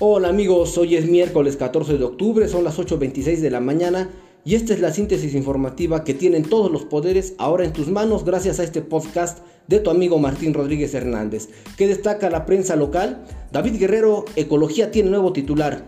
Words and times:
Hola 0.00 0.28
amigos, 0.28 0.76
hoy 0.76 0.96
es 0.96 1.08
miércoles 1.08 1.56
14 1.56 1.98
de 1.98 2.04
octubre, 2.04 2.48
son 2.48 2.64
las 2.64 2.80
8.26 2.80 3.38
de 3.38 3.50
la 3.50 3.60
mañana 3.60 4.10
y 4.44 4.56
esta 4.56 4.74
es 4.74 4.80
la 4.80 4.92
síntesis 4.92 5.36
informativa 5.36 6.02
que 6.02 6.14
tienen 6.14 6.42
todos 6.42 6.68
los 6.68 6.84
poderes 6.84 7.34
ahora 7.38 7.64
en 7.64 7.72
tus 7.72 7.86
manos 7.86 8.24
gracias 8.24 8.58
a 8.58 8.64
este 8.64 8.82
podcast 8.82 9.38
de 9.68 9.78
tu 9.78 9.90
amigo 9.90 10.18
Martín 10.18 10.52
Rodríguez 10.52 10.94
Hernández. 10.94 11.48
que 11.76 11.86
destaca 11.86 12.28
la 12.28 12.44
prensa 12.44 12.74
local? 12.74 13.24
David 13.52 13.78
Guerrero, 13.78 14.24
Ecología 14.34 14.90
tiene 14.90 15.10
nuevo 15.10 15.32
titular. 15.32 15.84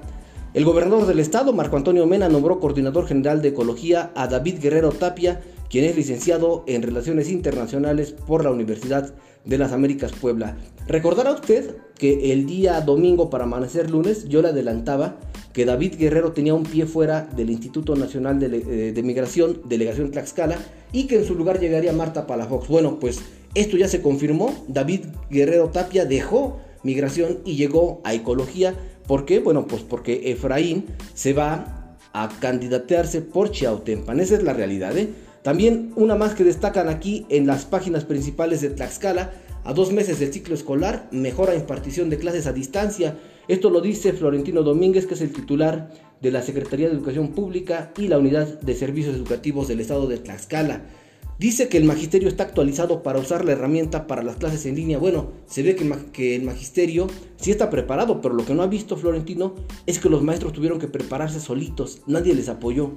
El 0.55 0.65
gobernador 0.65 1.07
del 1.07 1.19
estado, 1.19 1.53
Marco 1.53 1.77
Antonio 1.77 2.07
Mena, 2.07 2.29
nombró 2.29 2.61
coordinador 2.61 3.09
general 3.09 3.43
de 3.43 3.49
Ecología 3.49 4.13
a 4.15 4.29
David 4.29 4.61
Guerrero 4.61 4.91
Tapia, 4.91 5.41
quien 5.71 5.85
es 5.85 5.97
licenciado 5.97 6.65
en 6.67 6.83
Relaciones 6.83 7.31
Internacionales 7.31 8.13
por 8.13 8.45
la 8.45 8.51
Universidad 8.51 9.15
de 9.45 9.59
las 9.59 9.73
Américas 9.73 10.13
Puebla. 10.13 10.57
Recordará 10.87 11.33
usted 11.33 11.77
que 11.99 12.33
el 12.33 12.47
día 12.47 12.81
domingo 12.81 13.31
para 13.31 13.45
amanecer 13.45 13.91
lunes 13.91 14.29
yo 14.29 14.43
le 14.43 14.49
adelantaba 14.49 15.17
que 15.53 15.65
David 15.65 15.95
Guerrero 15.99 16.33
tenía 16.33 16.53
un 16.53 16.65
pie 16.65 16.85
fuera 16.85 17.23
del 17.35 17.49
Instituto 17.51 17.97
Nacional 17.97 18.39
de, 18.39 18.93
eh, 18.97 19.03
Migración, 19.03 19.63
delegación 19.65 20.11
Tlaxcala, 20.11 20.59
y 20.93 21.07
que 21.07 21.17
en 21.17 21.25
su 21.25 21.35
lugar 21.35 21.61
llegaría 21.61 21.93
Marta 21.93 22.27
Palafox. 22.27 22.69
Bueno, 22.69 22.99
pues 23.01 23.21
esto 23.55 23.79
ya 23.79 23.89
se 23.89 24.03
confirmó. 24.03 24.55
David 24.69 25.07
Guerrero 25.31 25.71
Tapia 25.71 26.05
dejó 26.05 26.59
migración 26.83 27.39
y 27.45 27.57
llegó 27.57 28.03
a 28.05 28.13
ecología. 28.13 28.75
¿Por 29.07 29.25
qué? 29.25 29.39
Bueno, 29.41 29.67
pues 29.67 29.83
porque 29.83 30.31
Efraín 30.31 30.85
se 31.15 31.33
va 31.33 31.97
a 32.13 32.29
candidatearse 32.39 33.23
por 33.23 33.51
Chiautempan. 33.51 34.21
Esa 34.21 34.37
es 34.37 34.43
la 34.43 34.53
realidad, 34.53 34.97
¿eh? 34.99 35.09
También 35.47 35.93
una 35.95 36.17
más 36.17 36.35
que 36.35 36.43
destacan 36.43 36.89
aquí 36.89 37.25
en 37.29 37.47
las 37.47 37.67
páginas 37.67 38.05
principales 38.05 38.63
de 38.63 38.71
Tlaxcala, 38.71 39.31
a 39.63 39.75
dos 39.75 39.93
meses 39.93 40.19
del 40.19 40.33
ciclo 40.33 40.57
escolar, 40.57 41.09
mejora 41.13 41.55
impartición 41.55 42.11
de 42.11 42.19
clases 42.19 42.49
a 42.49 42.53
distancia. 42.53 43.17
Esto 43.47 43.71
lo 43.71 43.81
dice 43.81 44.13
Florentino 44.13 44.65
Domínguez, 44.65 45.07
que 45.07 45.15
es 45.15 45.21
el 45.21 45.33
titular 45.33 45.93
de 46.21 46.33
la 46.33 46.43
Secretaría 46.43 46.89
de 46.89 46.95
Educación 46.95 47.29
Pública 47.29 47.93
y 47.97 48.09
la 48.09 48.19
Unidad 48.19 48.61
de 48.61 48.75
Servicios 48.75 49.15
Educativos 49.15 49.69
del 49.69 49.79
Estado 49.79 50.09
de 50.09 50.19
Tlaxcala. 50.19 50.85
Dice 51.39 51.69
que 51.69 51.79
el 51.79 51.85
magisterio 51.85 52.27
está 52.27 52.43
actualizado 52.43 53.05
para 53.05 53.21
usar 53.21 53.45
la 53.45 53.53
herramienta 53.53 54.09
para 54.09 54.25
las 54.25 54.39
clases 54.39 54.67
en 54.67 54.75
línea. 54.75 54.99
Bueno, 54.99 55.31
se 55.47 55.63
ve 55.63 55.77
que, 55.77 55.89
que, 56.13 56.35
el 56.35 56.43
magisterio 56.43 57.07
sí 57.37 57.53
está 57.53 57.71
preparado, 57.71 58.21
pero 58.21 58.35
lo 58.35 58.45
que 58.45 58.55
no 58.55 58.65
ha 58.65 58.67
visto 58.67 58.97
Florentino 58.97 59.55
es 59.87 60.01
que 60.01 60.09
los 60.09 60.25
maestros 60.25 60.55
tuvieron 60.55 60.81
que 60.81 60.89
prepararse 60.89 61.39
solitos, 61.39 62.03
nadie 62.09 62.35
les 62.35 62.49
apoyó. 62.49 62.95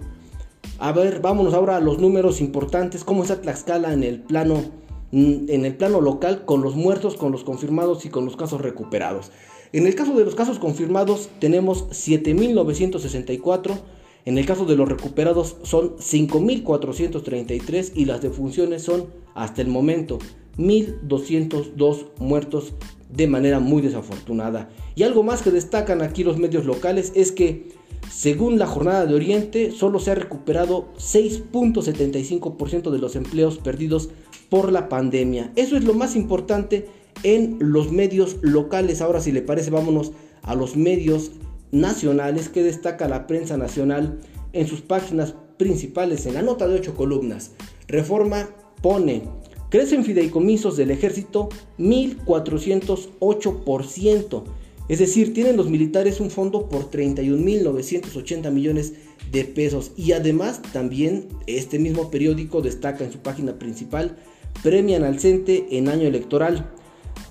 A 0.81 0.93
ver, 0.93 1.19
vámonos 1.19 1.53
ahora 1.53 1.75
a 1.75 1.81
los 1.81 1.99
números 1.99 2.39
importantes. 2.39 3.03
¿Cómo 3.03 3.23
está 3.23 3.41
Tlaxcala 3.41 3.91
en 3.91 4.03
el 4.03 4.21
plano, 4.21 4.63
mm, 5.11 5.49
en 5.49 5.65
el 5.65 5.75
plano 5.75 5.99
local 5.99 6.45
con 6.45 6.61
los 6.61 6.75
muertos, 6.75 7.17
con 7.17 7.33
los 7.33 7.43
confirmados 7.43 8.05
y 8.05 8.09
con 8.09 8.23
los 8.23 8.37
casos 8.37 8.61
recuperados? 8.61 9.29
En 9.73 9.87
el 9.87 9.95
caso 9.95 10.15
de 10.15 10.23
los 10.23 10.35
casos 10.35 10.57
confirmados 10.57 11.27
tenemos 11.39 11.89
7.964. 11.89 13.77
En 14.23 14.37
el 14.37 14.45
caso 14.45 14.65
de 14.65 14.77
los 14.77 14.87
recuperados 14.87 15.57
son 15.63 15.97
5.433 15.97 17.91
y 17.95 18.05
las 18.05 18.21
defunciones 18.21 18.81
son 18.83 19.07
hasta 19.35 19.61
el 19.61 19.67
momento 19.67 20.19
1.202 20.57 22.05
muertos 22.19 22.73
de 23.09 23.27
manera 23.27 23.59
muy 23.59 23.81
desafortunada. 23.81 24.69
Y 24.95 25.03
algo 25.03 25.23
más 25.23 25.41
que 25.41 25.51
destacan 25.51 26.01
aquí 26.01 26.23
los 26.23 26.37
medios 26.37 26.63
locales 26.65 27.11
es 27.15 27.33
que 27.33 27.78
según 28.11 28.59
la 28.59 28.67
jornada 28.67 29.05
de 29.05 29.15
Oriente, 29.15 29.71
solo 29.71 29.99
se 29.99 30.11
ha 30.11 30.15
recuperado 30.15 30.89
6.75% 30.97 32.91
de 32.91 32.99
los 32.99 33.15
empleos 33.15 33.57
perdidos 33.57 34.09
por 34.49 34.71
la 34.71 34.89
pandemia. 34.89 35.51
Eso 35.55 35.77
es 35.77 35.83
lo 35.83 35.93
más 35.93 36.15
importante 36.15 36.87
en 37.23 37.57
los 37.59 37.91
medios 37.91 38.37
locales. 38.41 39.01
Ahora, 39.01 39.21
si 39.21 39.31
le 39.31 39.41
parece, 39.41 39.69
vámonos 39.69 40.11
a 40.41 40.55
los 40.55 40.75
medios 40.75 41.31
nacionales 41.71 42.49
que 42.49 42.63
destaca 42.63 43.07
la 43.07 43.27
prensa 43.27 43.57
nacional 43.57 44.19
en 44.53 44.67
sus 44.67 44.81
páginas 44.81 45.35
principales 45.57 46.25
en 46.25 46.33
la 46.33 46.41
nota 46.41 46.67
de 46.67 46.73
8 46.75 46.95
columnas. 46.95 47.51
Reforma 47.87 48.49
pone, 48.81 49.23
crecen 49.69 50.03
fideicomisos 50.03 50.75
del 50.77 50.89
ejército 50.91 51.49
1408%. 51.77 54.43
Es 54.89 54.97
decir, 54.97 55.35
tienen 55.35 55.55
los 55.55 55.69
militares 55.69 56.19
un 56.19 56.31
fondo 56.31 56.67
por 56.67 56.89
31.980 56.89 58.51
millones 58.51 58.93
de 59.31 59.45
pesos. 59.45 59.91
Y 59.95 60.13
además 60.13 60.61
también 60.73 61.27
este 61.45 61.77
mismo 61.77 62.09
periódico 62.09 62.61
destaca 62.61 63.03
en 63.03 63.11
su 63.11 63.19
página 63.19 63.59
principal, 63.59 64.17
premian 64.63 65.03
al 65.03 65.19
CENTE 65.19 65.67
en 65.77 65.89
año 65.89 66.07
electoral. 66.07 66.71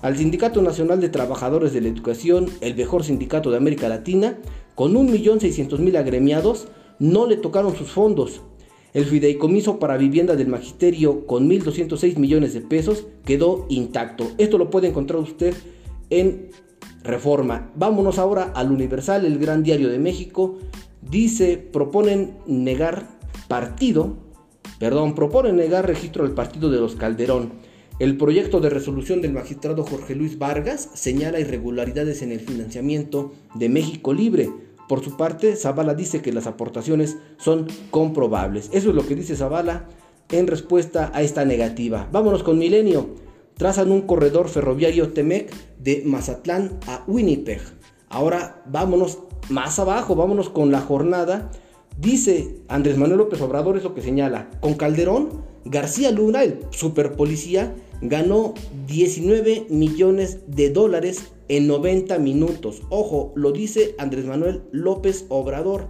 Al 0.01 0.17
Sindicato 0.17 0.61
Nacional 0.61 1.01
de 1.01 1.09
Trabajadores 1.09 1.73
de 1.73 1.81
la 1.81 1.89
Educación, 1.89 2.49
el 2.61 2.75
mejor 2.75 3.03
sindicato 3.03 3.51
de 3.51 3.57
América 3.57 3.89
Latina, 3.89 4.39
con 4.75 4.93
1.600.000 4.93 5.97
agremiados, 5.97 6.69
no 6.99 7.27
le 7.27 7.35
tocaron 7.35 7.75
sus 7.75 7.89
fondos. 7.89 8.41
El 8.93 9.03
fideicomiso 9.03 9.79
para 9.79 9.97
vivienda 9.97 10.37
del 10.37 10.47
magisterio 10.47 11.27
con 11.27 11.49
1.206 11.49 12.15
millones 12.15 12.53
de 12.53 12.61
pesos 12.61 13.05
quedó 13.25 13.65
intacto. 13.67 14.31
Esto 14.37 14.57
lo 14.57 14.69
puede 14.69 14.87
encontrar 14.87 15.19
usted 15.19 15.53
en 16.09 16.49
Reforma. 17.03 17.71
Vámonos 17.75 18.19
ahora 18.19 18.51
al 18.55 18.71
Universal, 18.71 19.25
el 19.25 19.39
gran 19.39 19.63
diario 19.63 19.89
de 19.89 19.99
México. 19.99 20.57
Dice, 21.01 21.57
proponen 21.57 22.37
negar 22.45 23.07
partido, 23.47 24.17
perdón, 24.79 25.15
proponen 25.15 25.55
negar 25.55 25.87
registro 25.87 26.25
al 26.25 26.31
partido 26.31 26.69
de 26.69 26.79
los 26.79 26.95
Calderón. 26.95 27.53
El 27.99 28.17
proyecto 28.17 28.61
de 28.61 28.69
resolución 28.69 29.21
del 29.21 29.33
magistrado 29.33 29.83
Jorge 29.83 30.15
Luis 30.15 30.37
Vargas 30.37 30.89
señala 30.93 31.39
irregularidades 31.39 32.21
en 32.21 32.31
el 32.31 32.39
financiamiento 32.39 33.33
de 33.55 33.69
México 33.69 34.13
Libre. 34.13 34.49
Por 34.87 35.03
su 35.03 35.17
parte, 35.17 35.55
Zavala 35.55 35.93
dice 35.93 36.21
que 36.21 36.31
las 36.31 36.47
aportaciones 36.47 37.17
son 37.37 37.67
comprobables. 37.91 38.69
Eso 38.71 38.89
es 38.89 38.95
lo 38.95 39.05
que 39.05 39.15
dice 39.15 39.35
Zavala 39.35 39.87
en 40.31 40.47
respuesta 40.47 41.11
a 41.13 41.21
esta 41.21 41.43
negativa. 41.43 42.07
Vámonos 42.11 42.43
con 42.43 42.57
Milenio 42.57 43.28
trazan 43.59 43.91
un 43.91 44.03
corredor 44.03 44.47
ferroviario 44.47 45.11
Temec 45.11 45.53
de 45.77 46.01
Mazatlán 46.05 46.79
a 46.87 47.03
Winnipeg. 47.07 47.59
Ahora 48.07 48.63
vámonos 48.65 49.19
más 49.49 49.77
abajo, 49.79 50.15
vámonos 50.15 50.49
con 50.49 50.71
la 50.71 50.79
jornada. 50.79 51.51
Dice 51.99 52.55
Andrés 52.69 52.97
Manuel 52.97 53.17
López 53.17 53.41
Obrador, 53.41 53.77
eso 53.77 53.93
que 53.93 54.01
señala, 54.01 54.49
con 54.61 54.75
Calderón, 54.75 55.43
García 55.65 56.09
Luna, 56.11 56.43
el 56.43 56.61
super 56.69 57.17
policía, 57.17 57.75
ganó 58.01 58.53
19 58.87 59.67
millones 59.69 60.39
de 60.47 60.69
dólares 60.69 61.33
en 61.49 61.67
90 61.67 62.17
minutos. 62.17 62.83
Ojo, 62.89 63.33
lo 63.35 63.51
dice 63.51 63.93
Andrés 63.97 64.23
Manuel 64.23 64.63
López 64.71 65.25
Obrador. 65.27 65.87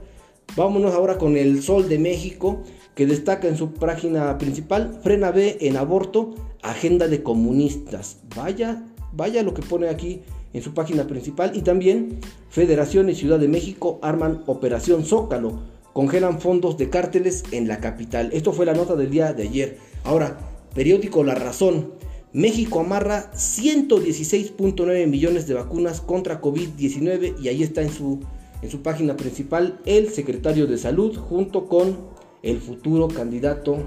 Vámonos 0.55 0.95
ahora 0.95 1.19
con 1.19 1.37
el 1.37 1.61
Sol 1.61 1.87
de 1.87 1.99
México, 1.99 2.63
que 2.95 3.05
destaca 3.05 3.47
en 3.47 3.57
su 3.57 3.73
página 3.75 4.39
principal, 4.39 4.99
frena 5.03 5.29
B 5.29 5.59
en 5.61 5.77
aborto, 5.77 6.33
agenda 6.61 7.07
de 7.07 7.23
comunistas. 7.23 8.17
Vaya, 8.35 8.83
vaya 9.13 9.43
lo 9.43 9.53
que 9.53 9.61
pone 9.61 9.89
aquí 9.89 10.21
en 10.53 10.61
su 10.61 10.73
página 10.73 11.07
principal. 11.07 11.51
Y 11.55 11.61
también 11.61 12.19
Federación 12.49 13.09
y 13.09 13.15
Ciudad 13.15 13.39
de 13.39 13.47
México 13.47 13.99
arman 14.01 14.43
Operación 14.47 15.05
Zócalo. 15.05 15.59
Congelan 15.93 16.39
fondos 16.39 16.77
de 16.77 16.89
cárteles 16.89 17.43
en 17.51 17.67
la 17.67 17.79
capital. 17.79 18.29
Esto 18.31 18.53
fue 18.53 18.65
la 18.65 18.73
nota 18.73 18.95
del 18.95 19.09
día 19.09 19.33
de 19.33 19.43
ayer. 19.43 19.77
Ahora, 20.03 20.37
periódico 20.73 21.23
La 21.23 21.35
Razón. 21.35 21.93
México 22.31 22.79
amarra 22.79 23.31
116.9 23.33 25.07
millones 25.07 25.47
de 25.47 25.55
vacunas 25.55 25.99
contra 25.99 26.41
COVID-19 26.41 27.41
y 27.41 27.47
ahí 27.47 27.63
está 27.63 27.81
en 27.81 27.91
su, 27.91 28.19
en 28.61 28.69
su 28.69 28.83
página 28.83 29.17
principal 29.17 29.79
el 29.87 30.09
secretario 30.09 30.67
de 30.67 30.77
salud 30.77 31.17
junto 31.17 31.67
con 31.67 31.97
el 32.43 32.59
futuro 32.61 33.07
candidato 33.07 33.79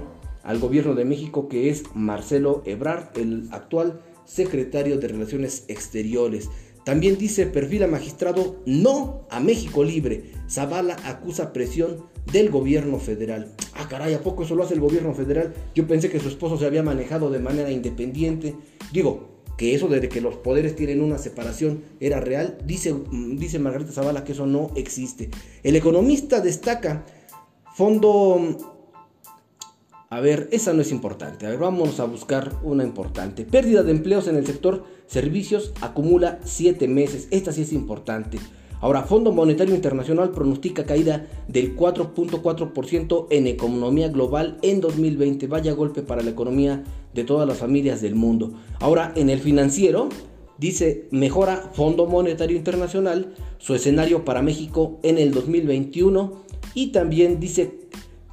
al 0.43 0.59
gobierno 0.59 0.93
de 0.93 1.05
México 1.05 1.47
que 1.47 1.69
es 1.69 1.83
Marcelo 1.95 2.61
Ebrard, 2.65 3.17
el 3.17 3.47
actual 3.51 4.01
secretario 4.25 4.97
de 4.97 5.07
Relaciones 5.07 5.65
Exteriores. 5.67 6.49
También 6.83 7.17
dice 7.17 7.45
perfila 7.45 7.87
magistrado 7.87 8.57
no 8.65 9.25
a 9.29 9.39
México 9.39 9.83
libre. 9.83 10.31
Zavala 10.49 10.97
acusa 11.05 11.53
presión 11.53 12.05
del 12.31 12.49
gobierno 12.49 12.99
federal. 12.99 13.53
Ah, 13.73 13.87
caray, 13.89 14.13
¿a 14.13 14.21
poco 14.21 14.43
eso 14.43 14.55
lo 14.55 14.63
hace 14.63 14.73
el 14.73 14.81
gobierno 14.81 15.13
federal? 15.13 15.53
Yo 15.73 15.87
pensé 15.87 16.09
que 16.09 16.19
su 16.19 16.27
esposo 16.27 16.57
se 16.57 16.65
había 16.65 16.83
manejado 16.83 17.29
de 17.29 17.39
manera 17.39 17.71
independiente. 17.71 18.55
Digo, 18.91 19.33
que 19.57 19.75
eso 19.75 19.87
de 19.87 20.09
que 20.09 20.21
los 20.21 20.35
poderes 20.35 20.75
tienen 20.75 21.01
una 21.01 21.17
separación 21.17 21.83
era 21.99 22.19
real. 22.19 22.57
Dice, 22.65 22.93
mm, 22.93 23.37
dice 23.37 23.59
Margarita 23.59 23.91
Zavala 23.91 24.23
que 24.23 24.33
eso 24.33 24.45
no 24.45 24.71
existe. 24.75 25.29
El 25.63 25.75
economista 25.75 26.41
destaca 26.41 27.05
fondo 27.75 28.72
a 30.13 30.19
ver, 30.19 30.47
esa 30.51 30.73
no 30.73 30.83
es 30.83 30.91
importante. 30.91 31.47
A 31.47 31.49
ver, 31.49 31.57
vamos 31.57 31.99
a 31.99 32.05
buscar 32.05 32.51
una 32.61 32.83
importante. 32.83 33.45
Pérdida 33.45 33.81
de 33.81 33.89
empleos 33.89 34.27
en 34.27 34.35
el 34.35 34.45
sector 34.45 34.83
servicios 35.07 35.73
acumula 35.81 36.39
7 36.43 36.87
meses. 36.87 37.27
Esta 37.31 37.51
sí 37.51 37.63
es 37.63 37.73
importante. 37.73 38.37
Ahora, 38.79 39.01
Fondo 39.01 39.31
Monetario 39.31 39.73
Internacional 39.73 40.29
pronostica 40.29 40.83
caída 40.83 41.25
del 41.47 41.75
4.4% 41.75 43.25
en 43.31 43.47
economía 43.47 44.09
global 44.09 44.59
en 44.61 44.81
2020. 44.81 45.47
Vaya 45.47 45.73
golpe 45.73 46.03
para 46.03 46.21
la 46.21 46.29
economía 46.29 46.83
de 47.15 47.23
todas 47.23 47.47
las 47.47 47.57
familias 47.57 47.99
del 47.99 48.13
mundo. 48.13 48.53
Ahora, 48.81 49.13
en 49.15 49.31
el 49.31 49.39
financiero, 49.39 50.09
dice, 50.59 51.07
mejora 51.09 51.71
Fondo 51.73 52.05
Monetario 52.05 52.55
Internacional 52.55 53.33
su 53.57 53.73
escenario 53.73 54.25
para 54.25 54.43
México 54.43 54.99
en 55.01 55.17
el 55.17 55.33
2021 55.33 56.43
y 56.75 56.91
también 56.91 57.39
dice, 57.39 57.79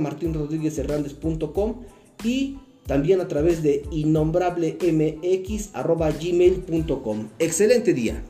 y 2.23 2.59
también 2.87 3.21
a 3.21 3.27
través 3.27 3.65
de 3.65 3.83
innombrablemx 3.91 5.71
arroba 5.73 6.13
gmail.com. 6.13 7.31
Excelente 7.41 7.95
día. 7.95 8.23